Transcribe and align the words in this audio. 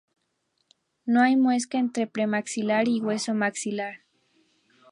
No 1.05 1.21
hay 1.21 1.35
muesca 1.35 1.77
entre 1.77 2.07
premaxilar 2.07 2.87
y 2.87 2.99
hueso 3.01 3.35
maxilar. 3.35 3.99